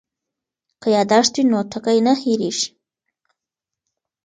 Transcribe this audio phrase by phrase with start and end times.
[0.81, 2.67] که یادښت وي نو ټکی نه هېریږي.